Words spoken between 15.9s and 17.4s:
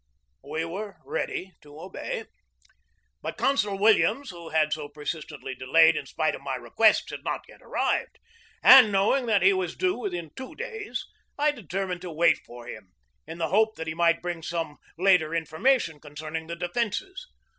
concerning the defences.